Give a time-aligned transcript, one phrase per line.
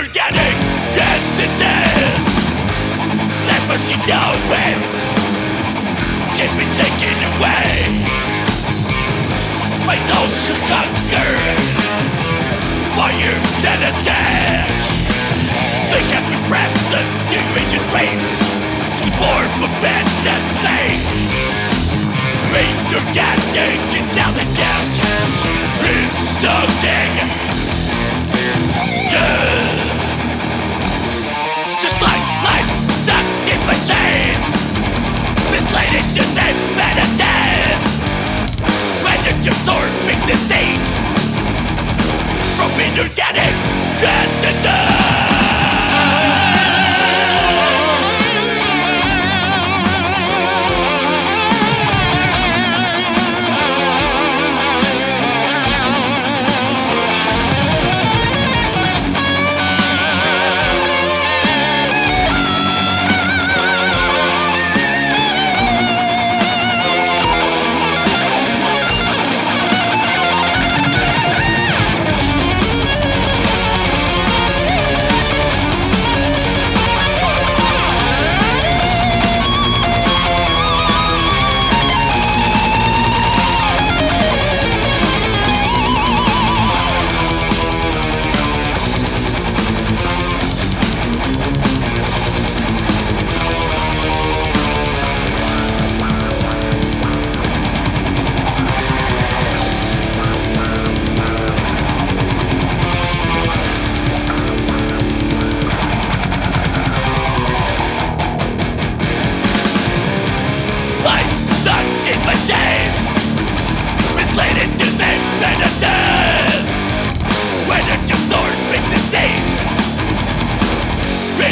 [0.00, 0.56] organic.
[0.96, 2.24] Yes, it is.
[3.44, 4.80] That machine down with.
[6.40, 7.68] can be taken away
[9.84, 11.30] My those who conquer
[12.96, 14.80] fire that attacks.
[15.92, 18.30] They have repressed and enraged dreams.
[19.04, 19.12] The
[19.60, 21.04] of that things.
[22.56, 23.36] Make your get
[24.16, 24.88] down the gas.
[25.84, 27.49] It's.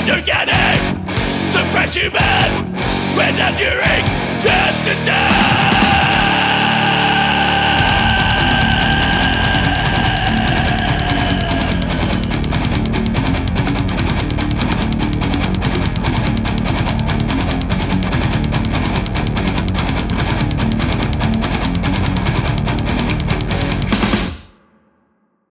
[0.09, 0.81] Inorganic
[1.53, 2.73] Superhuman
[3.15, 4.07] When enduring
[4.41, 5.48] transcendence